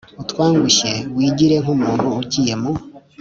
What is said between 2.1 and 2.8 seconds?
ugiye mu